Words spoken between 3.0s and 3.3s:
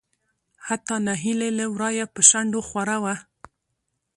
وه.